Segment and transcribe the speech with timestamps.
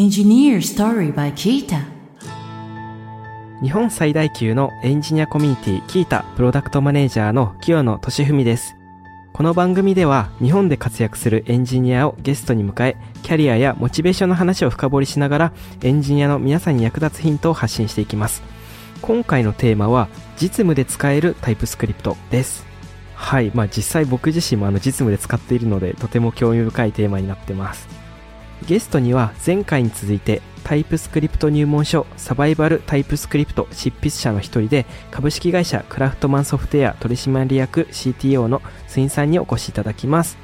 [0.00, 1.78] Engineer Story by Kita
[3.60, 8.76] 日本最大級のエンジニアコミュニティキータプロダクトマネージャーの清野俊文です。
[9.34, 15.52] この番組では日本で活躍するエンジニアをゲストに迎え、キャリアやモチベーションの話を深掘りしながら
[15.82, 18.42] エンジニアの皆さんに役立つヒントを発信していきます。
[19.02, 20.08] 今回のテーマは
[20.40, 22.64] 実務で使えるタイプスクリプトです。
[23.14, 27.99] はい、まあ実際僕自身もあの実務で使っているのでとても興味深いテーマになってます。
[28.66, 40.38] ゲストには前回に続いてタイプスクリプト入門書サバイバルタイプスクリプト執筆者の一人で株式会社クラフトマンソフトウェア取締役 CTO のスインさんにお越しいただきます。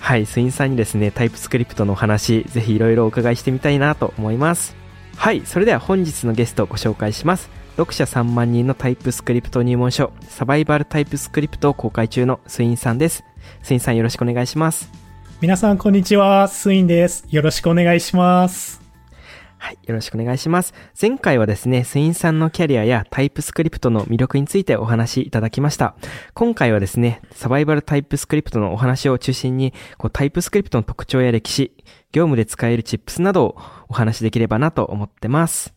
[0.00, 4.76] はい、スインさんにですね、タイプスクリプトのお話、ぜひいろいろお伺いしてみたいなと思います。
[5.16, 7.50] はい、それでは本日のゲストをご紹介します。
[7.76, 13.24] 読者3万人のタイプスクリプト入門書サバイバルタイプスクリプトを公開中のスインさんです。
[13.62, 15.07] スインさんよろしくお願いします。
[15.40, 16.48] 皆さん、こんにちは。
[16.48, 17.24] スインです。
[17.30, 18.82] よろしくお願いします。
[19.56, 20.74] はい、よろしくお願いします。
[21.00, 25.94] 前回はですね、スインさんのキャリアやタイプスクリプトの魅力についてお話しいただきました。
[26.34, 31.72] 今回はですね、サバイバルタイプスクリプトのお話を中心に、こうタイプスクリプトの特徴や歴史、
[32.10, 35.72] 業務で使えるチップスなどをお話しできればなと思ってます。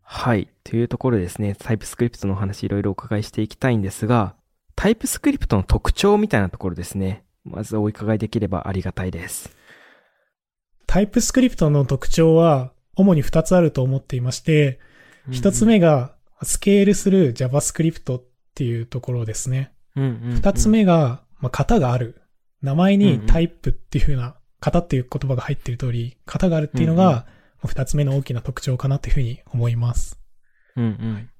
[0.00, 4.36] はい、というところでですね、タイプスクリプトのお話いろいろお伺いしていきたいんですが、
[4.74, 9.56] タイプスクリプトの特徴みたいなところですね、まずお伺いできればありがたいです。
[10.86, 14.78] タイプスクリプトの特徴は、主に2つあると思っていまして、
[15.30, 19.72] 1つ目が、スケールする JavaScript っていうところですね。
[19.96, 22.20] うんうんうん、2つ目が、まあ、型がある。
[22.60, 27.26] 名前にタイプっていう風な、型っていう言葉が入っている通り、型があるっていうのうんうんが、
[27.64, 30.20] 2つ目の大きな特徴かなというふうに思います。
[30.76, 31.30] うんうん。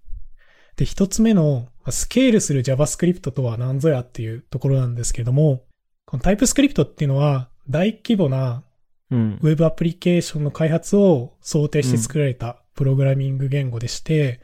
[0.77, 5.65] で、一つ目の、スケールする JavaScript とは何ぞやっていうところなんですけれども、
[6.07, 8.65] このタイプスクリプトっていうのは、大規模な
[9.13, 9.39] うん。
[9.43, 14.41] ウェブアプリケーションの開発を想定して作られたプログラミング言語でして、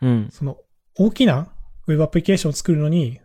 [0.00, 0.28] うん。
[0.32, 0.56] その
[0.96, 1.48] 大きな
[1.86, 3.20] ウェブアプリケーションを作るのに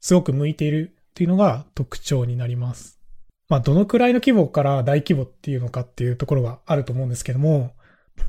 [0.00, 3.00] すごく向いているっていうのが特徴になります。
[3.48, 7.72] まあ、どのくらいの規模から大規模っていうのかっていうところはあると思うんですけども、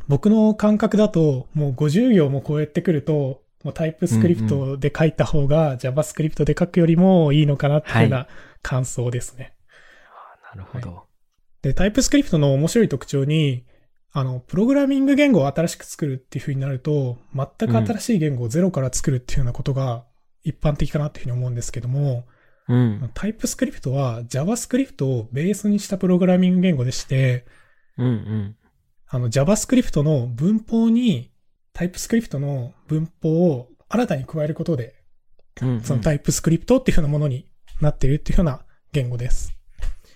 [0.07, 8.28] 僕の感覚だともう50行も超えてくると、もうタイプスクリプトで書いた方が JavaScript で書くよりもいいのかなっていうようはな
[8.66, 9.53] 感想ですね。
[10.56, 11.03] なるほど。
[11.62, 13.64] で、タイプスクリプトの面白い特徴に、
[14.12, 20.06] あの、プログラミング言語を新しく作るっていう風になると、全く新しい言語をゼロから作るっていうようなことが
[20.42, 22.25] 一般的かなっていうふうに思うんですけども、
[22.68, 23.12] うん。
[23.14, 27.46] タイプスクリプトは JavaScript をベースにしたプログラミング言語でして、
[28.00, 28.56] うんうん。
[29.08, 31.31] あの JavaScript の文法に
[31.74, 34.96] タイプスクリプトの文法を新たに加えることで、
[35.62, 35.81] うんうん。
[35.81, 37.48] そのタイプスクリプトっていう風なものに
[37.85, 39.53] なっているっていうような言語です。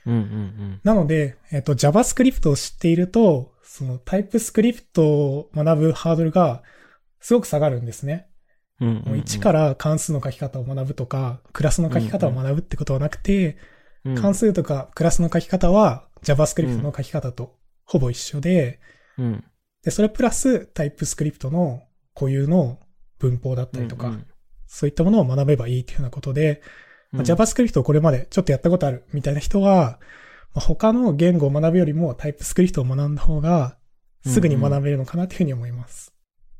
[0.05, 0.81] うんうんうん。
[0.83, 6.63] なので、えっと、JavaScript を知っていると、そのタイプスクリプトを学ぶハードルが
[7.19, 8.27] すごく下がるんですね。
[8.81, 8.95] うんうん。
[8.95, 13.57] もう1から関数の書き方を学ぶとか、クラスの書き方を学ぶってことはなくて、
[14.05, 18.79] うん、関数とかクラスの書き方は JavaScript の書き方とほぼ一緒で、
[19.17, 19.43] うん。
[19.83, 21.83] で、それプラスタイプスクリプトの
[22.15, 22.79] 固有の
[23.19, 24.25] 文法だったりとか、うん
[24.71, 26.61] そういったものを学べばいいというようなことで、
[27.11, 29.99] まあ、JavaScript をこれまでちょっとやったことあるみたいな人は、
[30.53, 33.77] まあ、他の言語を学ぶよりもタイプスクリプトを学んだ方が
[34.25, 36.13] すぐに学べるのかなというふうに思います。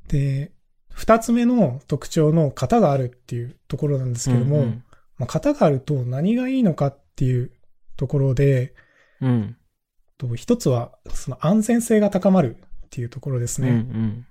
[0.08, 0.52] で、
[0.92, 4.84] 二つ目の特徴の型があるっていうところなんですけども、うん
[5.18, 7.52] まあ、型があると何がいいのかっていう
[7.98, 8.74] ところで、
[9.22, 9.56] うん。
[10.18, 13.68] と一つはその安全性が高まるっていうところですうん。
[13.68, 13.72] ね。
[13.74, 14.26] うん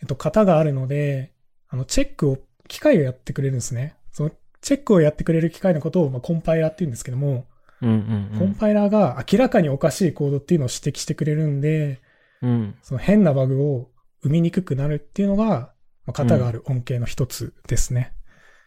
[0.00, 1.32] えっと、型があるので、
[1.68, 2.38] あの、チェックを、
[2.68, 3.96] 機械がやってくれるんですね。
[4.10, 4.30] その、
[4.64, 7.46] チェックをやってくれる機械のことを、まあ、コンパイラーって言うんですけども、
[7.82, 7.90] うん。
[8.32, 8.38] うん。
[8.38, 12.00] コンパイラーが明らかにおかしいコードっていうのを指摘してくれるんで、
[12.40, 12.74] うん。
[12.82, 13.90] その変なバグを
[14.22, 15.72] 生みにくくなるっていうのが、ま
[16.08, 18.14] あ、型がある恩恵の一つですね。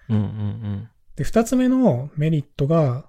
[0.08, 0.18] うん。
[0.18, 0.90] うん。
[1.16, 3.06] で、二つ目のメリットが、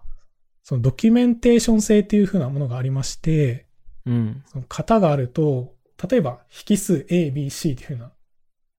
[0.62, 3.66] そのドキュメンテーション性っていう風なものがありまして、
[4.06, 4.42] うん。
[4.46, 5.74] その型があると、
[6.10, 8.12] 例えば引数 A、B、C っていう風な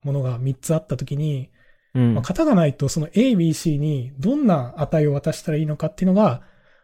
[0.02, 1.52] ものが3つあったときに、
[1.96, 2.14] うん。
[2.16, 6.42] まあ、型がないとその A、B、C にどんな値を渡したらいいのかっていうのが、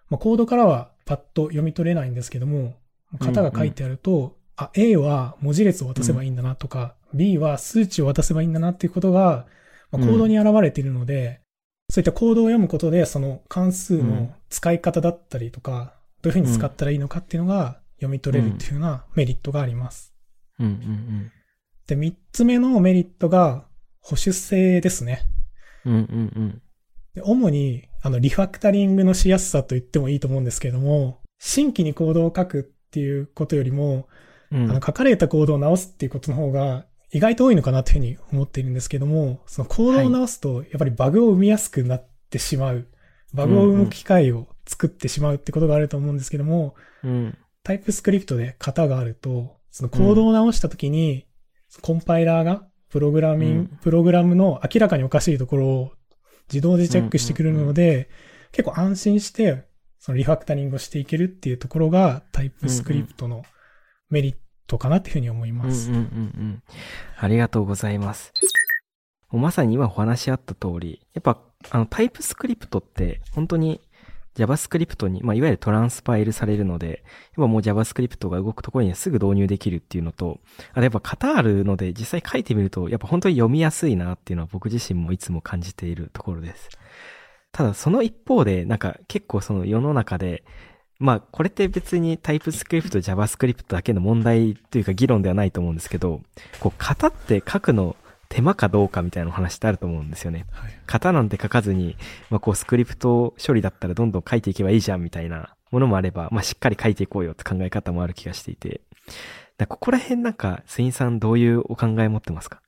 [0.09, 2.75] まあ、コードからはパッと読み取れないんですけども、
[3.19, 9.45] 型が書いてあると、あ、A は文字列を渡せばいいんだなとか、B は数値を渡せばいいんだなっていうことが、
[9.91, 11.41] まあ、コードに現れているので、
[11.89, 20.13] そういったコードを読むことで、その関数の使い方だったりとか、どういうふうに使ったらいいのかっていうのが読み取れるっていうようなメリットがあります。
[20.59, 20.65] うん。
[20.65, 21.31] うん。
[21.85, 23.65] で、三つ目のメリットが
[24.05, 25.21] 保守性ですね。
[25.83, 25.93] うん。
[25.93, 26.61] うん。
[27.15, 34.07] で主に、あの、リファクタリングのしやすさと言ってもいいと思うんですけれども、新規にコードを書くっていうことよりも、
[34.51, 42.87] うんあの、書かれたコードを直すっていうことの方が、意外と多いのかなというふうに思っているんですけども、そのコードを直すと、やっぱりバグを生みやすくなってしまう。
[43.33, 47.37] バグを生む機会を作ってしまうってことがあると思うんですけども、うん。
[47.63, 51.25] タイプスクリプトで型があると、そのコードを直したときに、
[51.81, 55.91] コンパイラーがプログラミング、うんプログラムの明らかにおかしいところを
[56.51, 58.09] 自動でチェックしてくれるので、
[58.51, 59.65] 結構安心して、
[59.99, 63.43] そのリファクタリングをしていけるっていうところがタイプスクリプトの
[64.09, 64.35] メリッ
[64.67, 65.89] トかなっていうふうに思います。
[65.89, 66.63] うんうんうんうん。
[67.17, 68.31] ありがとうございます。
[69.31, 71.41] まさに今お話あった通り、やっぱ
[71.71, 73.81] あのタイプスクリプトって本当に
[74.35, 76.97] JavaScript に、まあ、いわゆるトランスパイルされるので、やっ
[77.37, 80.39] ぱもう JavaScript が動くところにはすぐ導入できるっていうのと、
[80.71, 86.69] あとやっぱ型あるので実際書いてみると、やっぱ本当に読みやすいなっていうのは僕自身もいつも感じているところです。
[87.51, 90.43] ただその一方で、なんか結構その世の中で、
[90.99, 96.21] まあこれって別にタイプスクリプト、JavaScript だけの問題というか議論ではないと思うんですけど、
[96.59, 97.95] こう型って書くの
[98.30, 100.45] 手間かどうかみたいなお話ってあると思うんですよね。
[100.51, 100.72] はい。
[100.88, 101.95] 型なんて書かずに、
[102.30, 108.81] まあ、こうスクリプト処理だったらどんどん書いていけばいいじゃんみたいなものもあれば、まあ、しっかり書いていこうよって考え方もある気がしていて。
[109.57, 112.62] だここら辺なんか、スインさんどういうお考え持ってますか？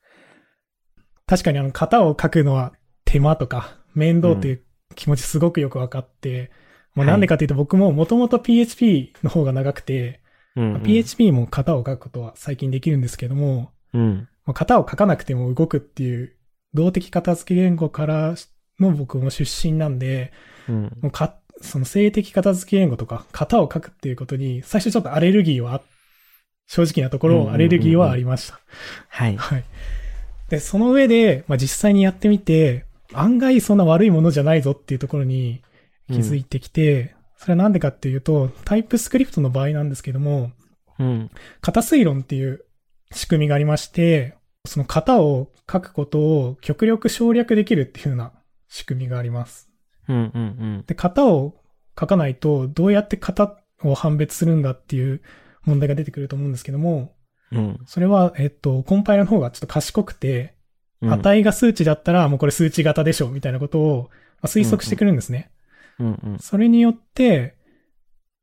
[1.26, 2.72] 確かにあの、型を書くのは
[3.04, 4.64] 手間とか面倒っていう
[4.96, 6.50] 気持ちすごくよくわかって、
[6.96, 10.22] もうなんでかっていうと僕ももともと PHP の方が長くて、
[10.56, 10.84] うん、うん。
[10.84, 14.30] PHP も型を書くことは最近できるんですけども、うん。
[14.48, 16.36] まあ型を書かなくても動くっていう
[16.74, 18.36] 動的片付け言語から
[18.80, 20.32] の僕も出身なんで、
[20.68, 20.84] うん。
[21.02, 25.82] もうか、その性的片付け言語とか型を書くっていうことに最初ちょっとアレルギーはあ、
[26.68, 28.60] 正直なとこうんうんうんうんろアレルギーはありました。
[29.10, 29.38] はい。
[29.38, 29.64] はい。
[30.50, 35.62] で、その上で、まあ、実際にやってみて、案外そんな悪いものじゃないぞっていうところに
[36.08, 40.52] 気づいてきて、それはなんでかっていうと、タイプスクリプトの場合なんですけども、
[41.00, 41.32] うん。
[41.62, 42.66] 型推論っていう
[43.12, 44.37] 仕組みがありまして、
[44.68, 48.32] その型を書くことを極力省略できるっていう風な
[48.68, 49.70] 仕組みがあります。
[50.08, 50.16] うん。
[50.16, 50.24] うん。
[50.24, 50.40] う
[50.80, 50.84] ん。
[50.86, 51.56] で、型を
[52.00, 55.22] 書かないと、どうやって型を判別するんだっていう
[55.64, 57.16] 問題が出てくると思うんですけども、
[57.52, 57.80] うん。
[57.86, 60.56] それは、えっと、コンパイラーの方がちょっと賢くて、
[61.02, 61.14] うん。
[61.14, 64.10] 値が数値だったらもうこれ数値型でしょみたいなことを
[64.42, 65.52] まあ推測してくるんですね。
[66.00, 66.08] うん。
[66.08, 66.40] うん。
[66.40, 67.56] それによって、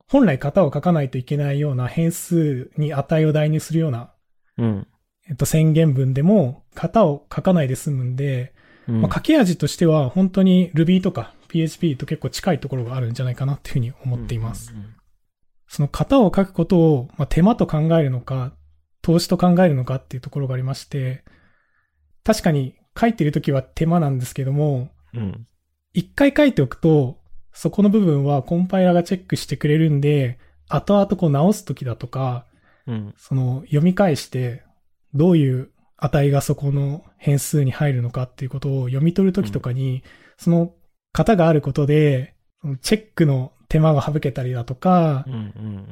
[0.08, 4.12] 本来型を書かないといけないような変数に値を代入するような、
[4.58, 4.86] うん。
[5.28, 8.52] えっと、宣言文でも型を書かないで済むんで、
[8.86, 9.02] うん。
[9.02, 14.72] まあ、書き味としては本当に Ruby とか PHP と結構近いところがあるんじゃないかなっていうふうに思っています。
[14.74, 14.94] うん。
[15.68, 18.52] その型を書くことを、まあ、手間と考えるのか、
[19.02, 21.24] 投資と考えるのかっていうところがありまして、
[22.24, 25.46] 確かに書いてるときは手間なんですけども、うん。
[25.92, 27.18] 一回書いておくと、
[27.52, 30.38] そこの部分はコンパイラーがチェックしてくれるんで、
[30.68, 32.46] 後々こう直すときだとか、
[32.86, 33.14] うん。
[33.16, 34.63] その読み返して、
[35.14, 40.02] どういう値がそこの変数に入るのかっていうことを読み取るときとかに、
[40.36, 40.72] その
[41.12, 42.34] 型があることで、
[42.82, 45.34] チェックの手間が省けたりだとかう、ん。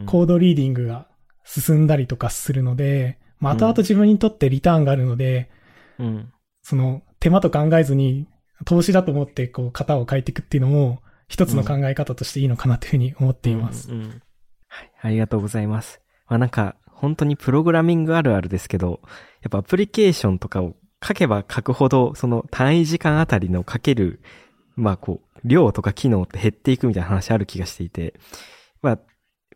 [0.01, 0.07] うん。
[0.07, 1.07] コードリーディングが
[1.45, 5.51] 進んだりとかするので、まあ、後々自分にとってリターンがあるので、
[5.99, 6.33] うん。
[6.63, 8.29] その手間と考えずに
[8.65, 13.91] 投資だと思ってこう型を書いていくっていうのも一つの考え方としていいのかなというふうに思っています。
[13.91, 14.23] うんうん
[14.69, 14.93] はい。
[15.03, 16.01] ありがとうございます。
[16.29, 19.01] まあなんか、本当にプログラミングあるあるですけど、
[19.43, 24.21] やっぱアプリケーションとかを書けば書くほど、その単位時間あたりの書ける、
[24.77, 28.15] まあこう、量とか機能って減っていくみたいな話ある気がしていて、
[28.83, 28.99] まあ、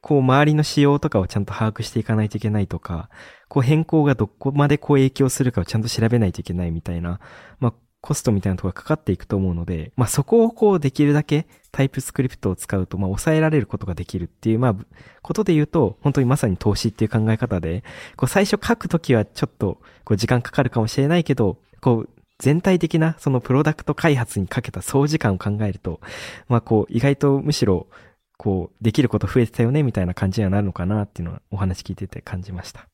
[0.01, 3.11] こう周りの仕様とかをちゃんと把握していかないといけないとか、
[3.49, 7.21] こう変更がどこまでこう影響するかをちゃんと調べないといけないみたいな、
[7.61, 7.75] まあ
[8.07, 14.77] コストみたいなとこがかかっていくと思うので、まあそこをこうできるだけタイプスクリプトを使うと、まあ抑えられることができるっていう、まあ、
[15.23, 17.83] ことで言うと、本当にまさに投資っていう考え方で、
[18.15, 22.09] こう最初書くときはちょっとこう時間かかるかもしれないけど、こう
[22.39, 26.01] 全体的なそのプロダクト開発にかけた総時間を考えると、
[26.49, 27.89] まあこう意外とむしろ
[28.37, 32.87] こうできること増えてたよねみたいな感じにはなるのかなっていうのはお話聞いてて感じました。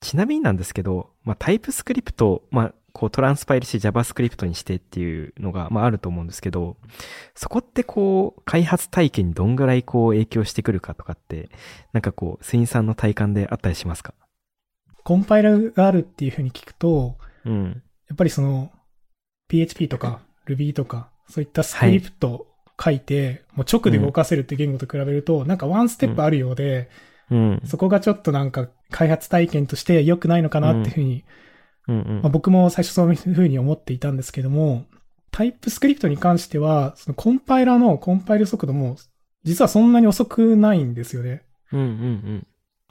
[0.00, 6.76] ちなみになんですけど、まあタイプスクリプト、まあこうトランスパイルして JavaScript にしてっていうのが、まああると思うんですけど、
[7.34, 11.50] そこってこう、開発体験にどんぐらいこう影響してくるかとかって、
[11.92, 14.14] なんかこう、スインさんの体感であったりしますか？
[15.02, 17.82] コンパイラーがあるっていうふうに聞くと、うん。
[18.08, 18.70] やっぱりその
[19.48, 22.46] PHP とか Ruby とかそういったスクリプトを
[22.80, 26.88] 書いて、もう直で動かせるって言語と比べると、なんかワンステップあるようで、
[27.28, 27.62] うん。
[27.66, 31.22] そこがちょっとなんか開発体験として良くないのかなっていうふうにうん
[31.88, 34.84] うんまあ、僕も最初そういうふうに思っていたんですけども、
[35.30, 38.96] タイプスクリプトに関しては、そのコンパイラーのコンパイル速度も、
[39.42, 41.42] 実はそんなに遅くないんですよね。
[41.72, 42.46] うんうん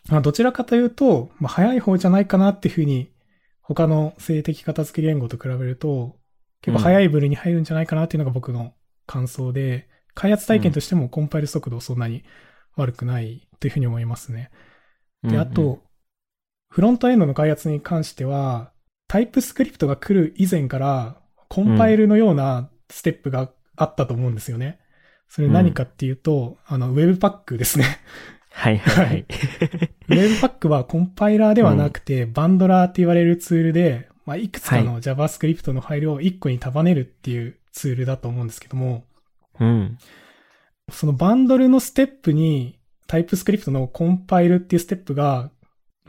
[0.09, 3.11] まあ、どちらかというと、まあ、早い方じゃないかなっていうふうに、
[3.61, 6.17] 他の静的片付け言語と比べると、
[6.61, 8.73] 結構早い部類に入るんじゃないかなっていうのが僕の
[9.05, 12.23] 感想で、開発体験としてもコンパイル速度そんなに
[12.75, 14.51] 悪くないというふうに思いますね。
[15.23, 15.81] で、あと、
[16.69, 18.72] フロントエンドの開発に関しては、
[19.13, 21.17] タイプスクリプトが来る以前から、
[21.47, 24.79] コンパイルのようなステップがあったと思うんですよね。
[25.29, 27.85] それ何かっていうと、あの、ウェブパックですね。
[28.49, 29.19] はいはいはい。
[29.19, 39.03] ウェブパックはコンパイラーではなくて、バンドラーって言われるツールで、まあ、いくつかの JavaScript のファイルを1個に束ねるっていうツールだと思うんですけども、
[39.59, 39.99] うん。
[40.91, 45.51] そのバンドルのステップにタイプスクリプトのコンパイルっていうステップが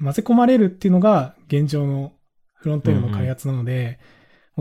[0.02, 2.14] 混ぜ込まれるっていうのが現状の
[2.64, 3.99] フロントエンドの開発なので、うんうん、も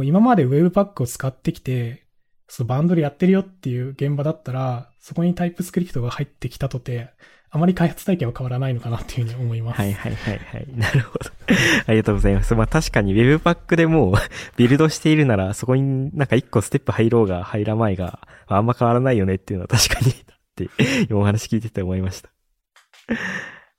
[0.04, 2.04] う今まで Webpack を使ってきて、
[2.48, 7.12] そのバンドルやってるよっていう現場だったら、そこにタイプスクリプトが入ってきたとて、
[7.50, 9.78] あまり開発体験は変わらないのかなっていうふうに思います。
[9.80, 10.68] はいはいはいはい。
[10.76, 11.30] なるほど。
[11.88, 12.56] ありがとうございます。
[12.56, 14.16] まあ確かに Webpack でもう
[14.58, 20.16] ビルドしているなら、そこになんか一個ステップ入ろうが入らないが、あんま変わらないよねっていうのは確かにっ
[20.56, 20.70] て
[21.10, 22.30] 今お話聞いてて思いました。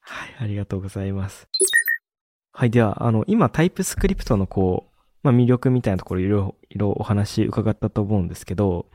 [0.00, 1.48] はい、ありがとうございます。
[2.56, 4.94] はい、では、あの、今タイプスクリプトのこう、
[5.24, 8.86] まあ、魅力みたいなところいろいろお話伺ったと思うんですけど、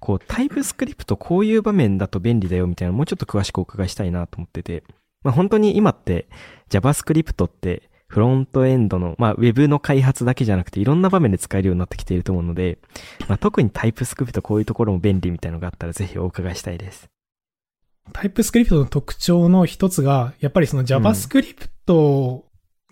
[0.00, 4.82] こう、タイプスクリプトこういう場面だと便利だよみたいなもうちょっと詳しくお伺いしたいなと思ってて、
[5.22, 6.26] まあ、本当に今って
[6.70, 12.78] JavaScript ってフロントエンドの、まあ、ウェブの開発だけじゃなくていろんな場面で使えるようになってきていると思うので、
[13.28, 17.08] まあ、特にタイプスクリプトこういうところも便利みたいなのがあったらぜひお伺いしたいです。
[18.12, 21.68] タイプスクリプトの特徴の一つが、やっぱりその JavaScript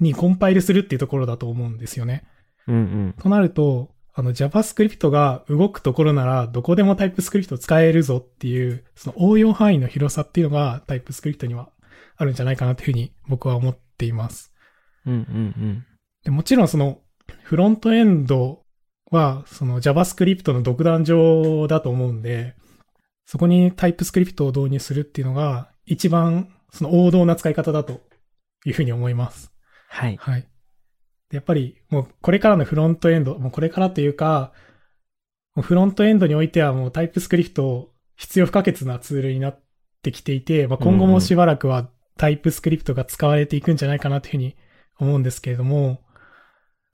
[0.01, 2.25] にコンパイルするっていうところだと思うんですよね。
[2.67, 3.15] うんうん。
[3.19, 11.71] となると、あの JavaScript が動くところならどこでも TypeScript 使えるぞっていう、その応用範囲の広さっていうのが TypeScript には
[12.17, 14.53] あるんじゃないかなというふうに僕は思っています。
[15.07, 15.21] うんうんう
[15.67, 15.87] ん。
[16.25, 17.01] でもちろんその
[17.43, 18.65] フロントエンド
[19.11, 22.55] はその JavaScript の独壇場だと思うんで、
[23.25, 28.01] そこに TypeScript を導入するっていうのが一番その王道な使い方だと
[28.65, 29.52] いうふうに思います。
[29.93, 30.17] はい。
[30.17, 30.49] はい。
[31.33, 34.53] やっぱりもうこれからのフロントエンド、もうこれからというか、
[35.61, 39.61] フロントエンドにおいてはもうタイプスクリプト必要不可欠なツールになっ
[40.03, 44.57] てきていて、まあ、今後もしばらくはタイプスクリプトが使われていくんじゃないかなというふうに
[44.99, 46.01] 思うんですけれども、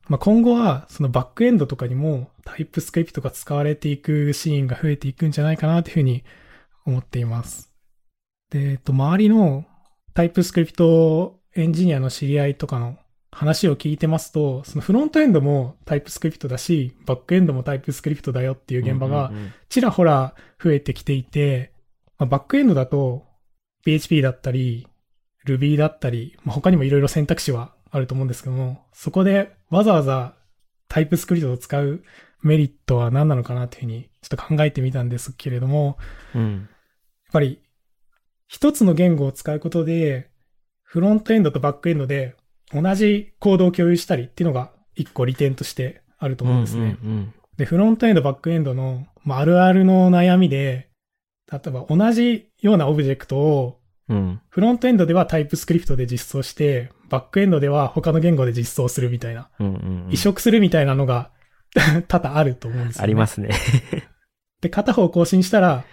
[0.09, 6.25] まあ、今後はそのバックエンドとかにもタイプスクリプトが使われていくシーンが増えていくんじゃないかなというふうに
[6.85, 7.73] 思っています。
[8.51, 9.65] で、えっと、周りの
[10.15, 12.99] タイプスクリプトエンジニアの知り合いとかの
[13.31, 19.33] 話を聞いてますと、そのフロントエンドもタイプスクリプトだし、バックエンドもタイプスクリプトだよっていう現場が
[19.69, 21.73] ちらほら増えてきていて、
[22.19, 23.25] まあ、バックエンドだと
[23.85, 24.89] PHP だったり、
[25.47, 30.35] Ruby だったり、まあ、他にもいろいろ選択肢はあると思うんですけども、そこでわざわざ
[30.89, 32.03] タイプスクリプトを使う
[32.43, 35.99] メリットは何なのかなというふうにちょっと考えてみたんですけれども、
[36.35, 36.61] うん、やっ
[37.33, 37.61] ぱり
[38.47, 40.31] 一つの言語を使うことで、
[40.89, 42.35] フロントエンドとバックエンドで
[42.73, 46.97] 同じコードを共有したりっていうのが一個利点としてあると思うんですね。
[47.03, 50.89] うんうんうん、で、フロントエンド、バックエンドの、まあ、あるあるの悩みで、
[51.53, 53.81] 例えば同じようなオブジェクトを、
[54.49, 61.31] フロントエンドではタイプスクリプトで実装して、バックエンドでは他の言語で実装するみたいな、うんうんうん、移植するみたいなのが
[62.09, 63.05] 多々あると思うんですよ、ね。
[63.05, 63.51] ありますね
[64.63, 65.85] で、片方更新したら、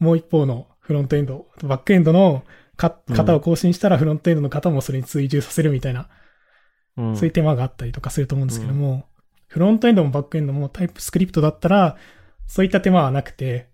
[0.00, 2.42] もう一方のフロントエンド、バックエンドの
[2.76, 6.08] か、型を更新したらフロントエンドの型もそれに追従させるみたいな、
[6.96, 9.04] うん、そういう手間があったりとかすると思うんですけども、うん、
[9.48, 11.96] フロントエンドもバックエンドもタイプスクリプトだったら、
[12.46, 13.68] そういった手間はなくて、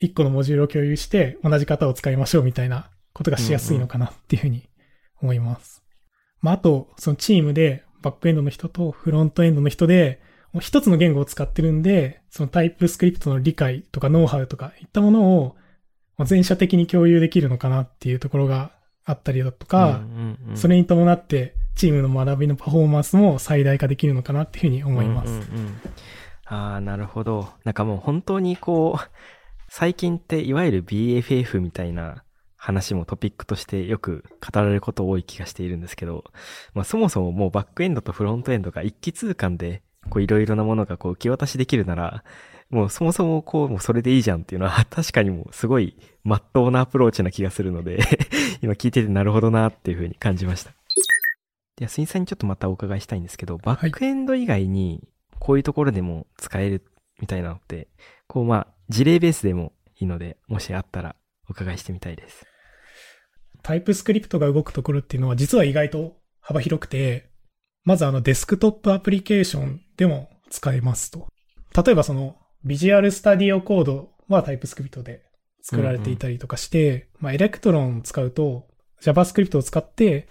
[0.00, 4.68] 一個のモジュールを共有して同じ型を使いましょうみたいなことがしやすいのかなっていうふうに
[5.20, 5.84] 思います。
[6.40, 10.20] まあ、あと、そのチームでバックエンドの人とフロントエンドの人で、
[10.60, 15.56] 一つの言語を使ってるんで、そのタイプスクリプトの理解とかノウハウとかいったものを
[16.20, 18.72] 全社的に共有できるのかなっていうところが
[19.04, 20.00] あったりだとか、
[20.54, 25.30] それに伴ってチームの学びのパフォーマンスも最大化できるのかなっていうふうに思います。
[25.30, 25.80] うんうんうん、
[26.44, 27.48] ああ、なるほど。
[27.64, 29.10] なんかもう本当にこう、
[29.68, 32.24] 最近っていわゆる BFF みたいな
[32.56, 36.24] 話もトピックとしてよく語られること多い気がしているんですけど、
[36.74, 42.22] まあそもそももうバックエンドとフロントエンドが一気通貫で、こういろいろなものがこう受け渡しできるなら、
[42.72, 48.00] もうそもそもこう、もうそれでいいじゃんっていうのは 確かにもうすごい真っ当なアプローチな気がするので
[48.62, 50.72] 今聞いててなるほどなっていうふうに感じました。
[51.76, 55.06] では、スインさんにちょっとまたお伺いしたいんですけど、バックエンド以外に
[55.38, 56.82] こういうところでも使える
[57.20, 57.88] みたいなのって、
[58.26, 61.14] こうまあ事例ベースでもいいので、もしあったら
[61.48, 62.46] お伺いしてみたいです。
[63.62, 67.30] TypeScript が動くところっていうのは実は意外と幅広くて、
[67.84, 71.28] まずあのデスクトップアプリケーションでも使えますと。
[71.76, 75.22] 例えばその Visual Studio Code は TypeScript で
[75.62, 78.68] 作られていたりとかして、まあ Electron を使うと
[79.00, 80.28] JavaScript を使って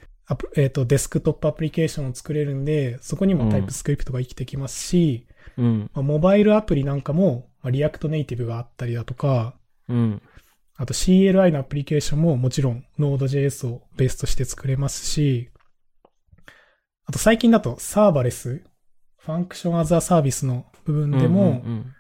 [0.56, 5.92] えっ、とデスクトップアプリケーションを作れるんで、そこにも TypeScript が生きてきますし、うん。
[5.94, 9.56] まあモバイルアプリなんかも、まあ、 React Native があったりだとか、
[9.90, 10.22] うん。
[10.76, 15.50] あと CLI のアプリケーションももちろん Node.js をベースとして作れますし、
[17.06, 18.64] あと最近だとサーバレス、
[19.18, 21.94] Function as a Service の部分でも、うん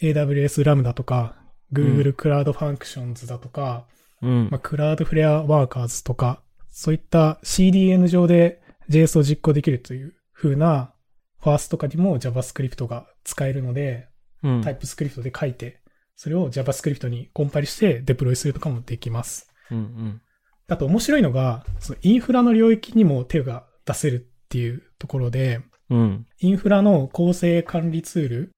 [0.00, 1.36] AWS Lambda とか、
[1.72, 3.86] Google Cloud Functions だとか、
[4.22, 4.30] うん。
[4.30, 4.48] うん。
[4.50, 10.92] まあ、 Cloudflare Workers とか、そういった CDN 上で JS を実行できるという風な
[11.40, 14.08] FaaS とかにも JavaScript が使えるので、
[14.42, 14.62] うん。
[14.62, 15.80] TypeScript で書いて、
[16.16, 19.52] それを JavaScript にコンパイルしてデプロイするとかもできます。
[19.70, 20.22] うんうん。
[20.68, 26.26] あと面白いのが、そのインフラの領域にも手が出せるっていうところで、うん。
[26.40, 28.50] インフラの構成管理ツール、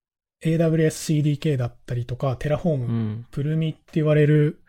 [0.42, 3.26] AWS CDK だったりとか、 Terraform、うん。
[3.30, 4.62] Pulumi って言われる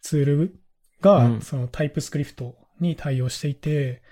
[0.00, 0.60] ツール
[1.00, 4.02] が、うんそのタイプスクリプトに対応していて、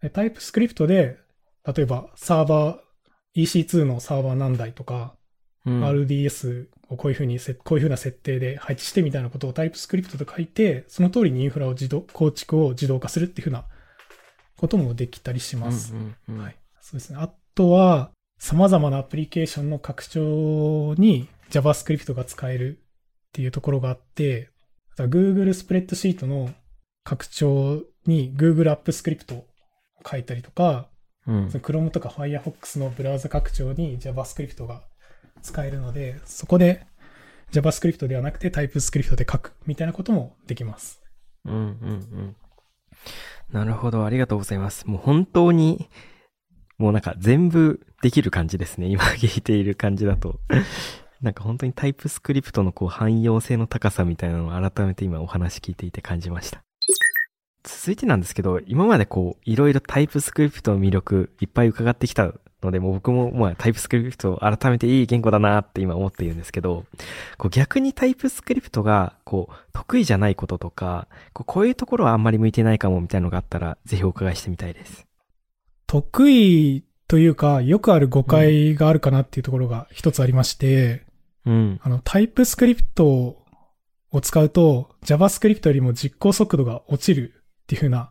[0.00, 1.18] でタイプスクリプトで、
[1.66, 5.16] 例えばサーバー、EC2 のサーバー何台とか、
[5.66, 5.84] うん。
[5.84, 13.64] RDS をこういうふうにせ、こういうふうな設定で配置してみたいなことをタイプスクリプトで書いて、その通りにインフラを自動、構築を自動化するっていうふうな
[14.56, 15.94] こともできたりします。
[15.94, 16.56] はい。
[16.80, 17.18] そうですね。
[17.18, 22.80] あとは、様々なアプリケーションの拡張に JavaScript が使えるっ
[23.32, 24.50] ていうところがあって、
[24.98, 26.50] Google スプレッドシートの
[27.04, 29.46] 拡張に Google アップスクリプトを
[30.08, 30.88] 書いたりとか、
[31.26, 34.82] うん Chrome とか Firefox のブラウザ拡張に JavaScript が
[35.42, 36.86] 使えるので、そこで
[37.52, 41.02] JavaScript ではなくて TypeScript で書くみたいなこともできます。
[41.46, 41.62] うんうんう
[41.96, 42.36] ん。
[43.52, 44.86] なるほど、ありがとうございます。
[44.86, 45.88] もう本当に、
[46.78, 48.88] もうなんか全部できる感じですね。
[48.88, 50.38] 今聞いている感じだと。
[51.22, 56.62] なんか本当にタイプスクリプトのこう汎用性の高さみたいなのを改めて今お話聞いていて感じました。
[57.62, 66.84] 続いてなんですけど、今までこう、いろいろタイプスクリプトの魅力いっぱい伺ってきたので、もう僕もまあタイプスクリプト改めていい言語だなって今思っているんですけど、
[67.38, 75.06] こう逆にタイプスクリプトがこう得意じゃないこととか、こうこういうところはあんまり向いてないかもみたいなのがあったら、ぜひお伺いしてみたいです。
[75.86, 81.04] 得意というか、よくある誤解があるかなっていうところが一つありまして、
[81.46, 81.80] うん。
[81.82, 83.06] あの、タイプスクリプト
[84.10, 88.10] を使うと JavaScript よりも実行速度が落ちるっていう風な、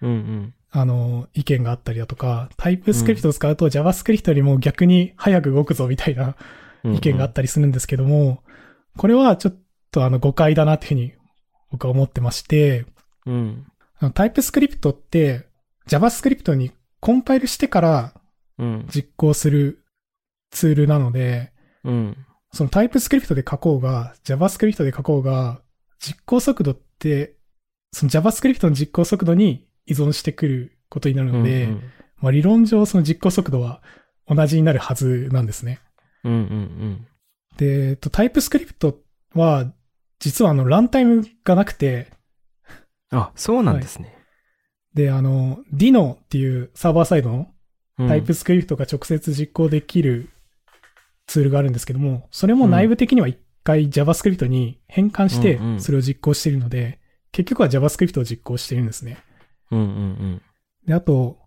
[0.00, 0.54] うんうん。
[0.70, 6.36] あの、意見があったりだとか、タイプスクリプトを使うと JavaScript よりも逆に早く動くぞみたいな
[6.84, 8.44] うんうん意見があったりするんですけども、
[8.96, 9.56] これはちょっ
[9.90, 11.12] とあの誤解だなっていうふうに
[11.72, 12.86] 僕は思ってまして、
[13.26, 13.66] うん。
[13.98, 15.48] あのタイプスクリプトって
[15.88, 16.70] JavaScript に
[17.00, 18.17] コンパイルしてからうん。
[18.92, 19.84] 実行する
[20.50, 21.52] ツールなので、
[21.84, 22.16] うん。
[22.52, 25.60] そのタイプスクリプトで書こうが、JavaScript で書こうが、
[25.98, 27.36] 実行速度って、
[27.92, 31.82] その JavaScript の実行速度に依存してくることになるので、うん
[32.20, 33.80] まあ理論上その実行速度は
[34.26, 35.80] 同じになるはずなんですね。
[36.24, 37.06] うんうん
[37.56, 39.00] で、えっと、タイプスクリプト
[39.34, 39.72] は、
[40.20, 42.12] 実はあの、ランタイムがなくて、
[43.10, 43.18] うん。
[43.18, 44.16] あ、そうなんですね。
[44.94, 47.46] で、あの、Dino っていうサーバーサイドのうん
[48.06, 50.28] タイプスクリプトが直接実行できる
[51.26, 57.00] ツールがあるんですけども、それも内部的には一回 JavaScript に変換してうんうんそれを実行しているので、
[57.32, 59.18] 結局は JavaScript を実行しているんですね。
[59.70, 60.42] うんうん
[60.86, 61.38] で、あと、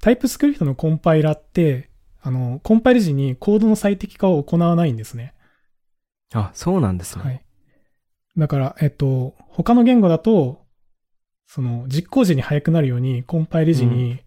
[0.00, 5.32] タイプスクリプトのコンパイラーって、あの、コンパイル時にコードの最適化を行わないんですね。
[6.34, 6.40] うん。
[6.40, 7.24] あ、そうなんですね。
[7.24, 7.44] はい。
[8.36, 10.66] だから、えっと、他の言語だと、
[11.46, 14.20] その、実行時に早くなるように、コンパイル時に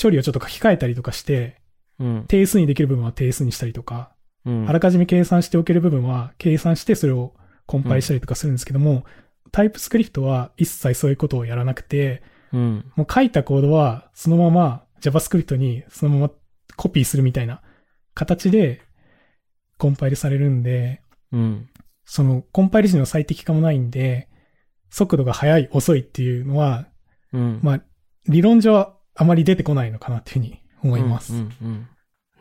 [0.00, 1.60] 処理をちょっと書き換えたりとかして、
[1.98, 2.24] うん。
[2.26, 4.12] 定数にできる部分は定数にしたりとか、
[4.44, 4.68] うん。
[4.68, 7.34] あらかじめ計算しておける部分は計算してそれを
[7.66, 9.04] コンパイルしたりとかするんですけども、
[9.52, 12.92] タイプスクリプトは一切そういうことをやらなくて、うん。
[12.96, 16.30] もう書いたコードはそのまま JavaScript にそのまま
[16.76, 17.62] コピーするみたいな
[18.14, 18.82] 形で
[19.78, 21.02] コンパイルされるんで、
[21.32, 21.68] うん。
[22.04, 24.28] そのコンパイル時の最適化もないんで、
[24.90, 26.86] 速度が速い遅いっていうのは、
[27.32, 27.60] うん。
[27.62, 27.82] まあ、
[28.28, 31.34] 理論上はあまり出てこないのかなっていうふうに思います。
[31.34, 31.88] うんうんうん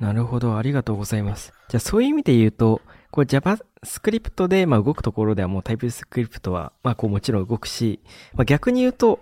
[0.01, 1.53] なるほど、ありがとうございます。
[1.69, 2.81] じゃあそういう意味で言うと、
[3.11, 7.99] こう JavaScript でまあ動くところではもう TypeScript はまあこうもちろん動くし、
[8.33, 9.19] まあ逆に言うと、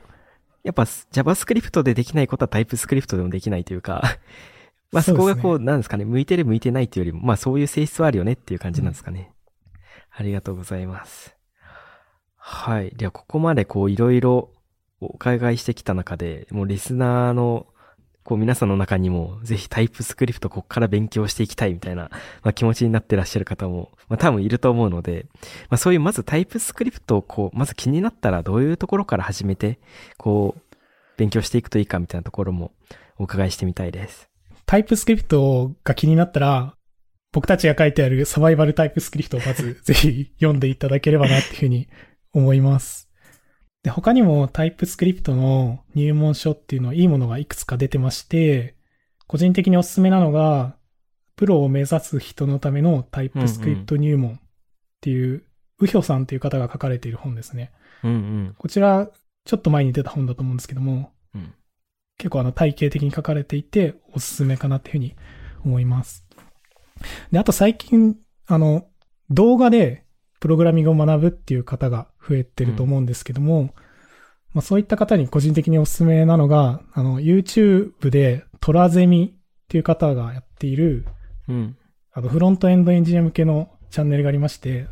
[0.63, 4.03] やっぱ JavaScript でできないことは TypeScript でもできないというか、
[4.93, 9.33] まあそこがこう、なんですかね、向いてる向いてないというよりも、まあそういう性質はあるよねっていう感じなんですかね。
[10.11, 11.35] ありがとうございます。
[12.37, 12.91] はい。
[12.91, 14.49] ではここまでこういろいろ
[15.01, 17.67] お伺いしてきた中で、もうリスナーの、
[18.23, 22.09] こう皆さんの中にも、ぜひタイプスクリプトこっから勉強していきたいみたいな、
[22.43, 25.25] まあ、気持ちになってらっしゃる方も、まあ多分いると思うので、
[25.69, 29.79] まあそういうまずタイプスクリプトをこう、まず気になったらどういうところから始めて、
[30.17, 30.75] こう、
[31.17, 32.71] 勉強していくといいかみたいなところも
[33.17, 34.29] お伺いしてみたいです。
[34.65, 36.75] タイプスクリプトが気になったら、
[37.31, 41.87] 僕たちが書いてあるサバイバルタイプスクリプトをまずぜひ読んでいただければなっていうふうに
[42.33, 43.08] 思います。
[43.83, 48.75] で、他にもタイプスクリプトの入門書っていうのはいいものがいくつか出てまして、
[49.27, 50.75] 個人的におすすめなのが、
[51.35, 54.39] プロを目指す人のためのタイプスクリプト入門っ
[55.01, 55.43] ていう、
[55.79, 57.71] ウヒョさんっていう方が書かれている本ですね。
[58.03, 58.55] うんうん。
[58.57, 59.09] こちら、
[59.45, 61.53] ちょっと前に出た本だと思うんですけども、うん
[62.19, 65.15] 結構あの体系的に書かれていて、おすすめかなっていうふうに
[65.63, 66.25] 思います。
[67.31, 68.85] で、あと最近、あの、
[69.29, 70.03] 動画で
[70.39, 73.73] プログラミングを学ぶっていう方が増えてると思うんですけども、
[74.53, 81.05] まあそういった方に個人的におすすめなのが、あの、YouTube でトラゼミっていう方がやっている、
[81.47, 81.77] うん。
[82.11, 84.87] あの、フロントエンドエンジニア向けのチャンネルがありまして、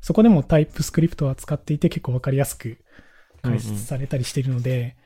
[0.00, 2.78] そこでもタイプスクリプトを扱っていて結構わかりやすく
[3.42, 4.96] 解説されたりしているので、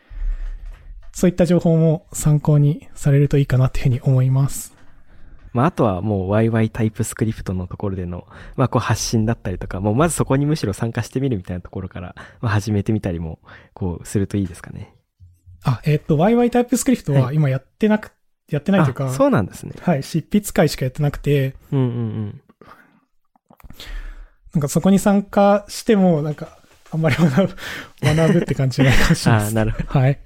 [1.12, 4.73] そういった情報も参考にされるといいかなっていうふうに思います。
[5.54, 13.38] まあ、あとはもう YY タイプスクリプトのところでの、まあ、こう発信だったりとか、もうまずそこにむしろ参加してみるみたいなところから、まあ、始めてみたりも、
[13.72, 14.96] こう、するといいですかね。
[15.62, 18.12] あ、えっ、と、YY タイプスクリプトは今やってなく、
[18.50, 19.74] やってないというか、あそうなんですね。
[19.80, 22.40] はい、執筆会しかやってなくて、うんうんうん。
[24.54, 26.58] なんかそこに参加しても、なんか、
[26.94, 27.56] あんまり学ぶ、
[28.02, 29.50] 学ぶって感じじゃないかもしれないああ。
[29.50, 30.00] なるほど。
[30.00, 30.20] はい。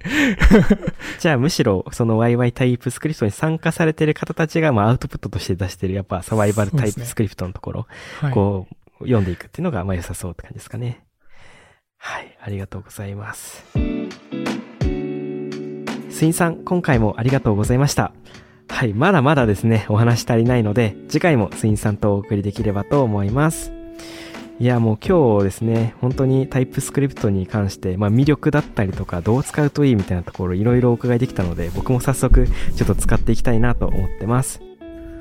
[1.19, 7.87] じゃあむしろ、その YY タイプスクリプトに参加されてる方たちが、まあ、アウトプットとして出してる、やっぱサバイバルタイプスクリプトのところ、
[8.19, 8.31] はい。
[8.31, 8.67] こ
[9.01, 11.01] う、読んでいくっていうのが、まあ、良さそうって感じですかね。
[11.97, 13.65] はい、ありがとうございます。
[16.11, 18.11] スインさん、今回もありがとうございました。
[18.67, 23.78] はい、まだまだですね、お話足りないので、次回もスインさんとお送りできればと思います。
[24.59, 32.45] いや、もう今日ですね、本当にタイプスクリプトに関して、まあ魅力だったりとか、どう使うといいみたいなところ、いろいろお伺いできたので、僕も早速、
[32.75, 34.61] ちょっと使っていきたいなと思ってます。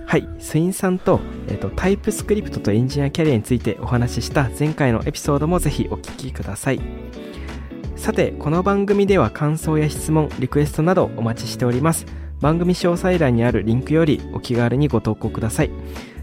[0.06, 6.80] はい、スインさんと、えっ、と、タイプスクリプトとエンジニアキャリアについてお話しした前回のエピソードもぜひお聞きください。
[7.94, 12.06] さて、この番組では感想や質問、リクエストなどお待ちしております。
[12.40, 15.70] 番組詳細欄にあるリンクよりお気軽にご投稿ください。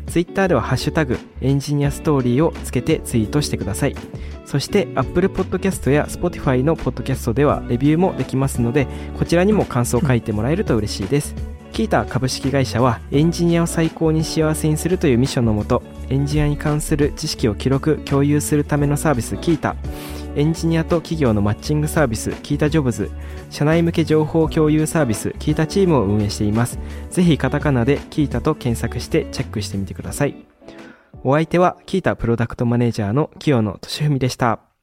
[0.08, 3.96] Twitter ではハッシュタグエンジニアストーリーをつけてツイートしてください。
[4.46, 8.88] そして Apple Podcast や Spotify の Podcast ではレビューもできますので、
[9.18, 11.36] こちらにも感想を書いてもらえると嬉しいです。
[11.72, 19.76] キータ株式会社はエンジニアを最高に幸せにするというミッションのもと、エンジニアに関する知識を記録、共有するためのサービスキータ、
[20.36, 23.10] エンジニアと企業のマッチングサービスキータジョブズ、
[23.50, 26.78] 社内向け情報共有サービスキータチームを運営しています。
[27.10, 30.36] ぜひカタカナでキータと検索してチェックしてみてください。
[31.24, 34.74] お相手はキータプロダクトマネージャーの清野俊文でした。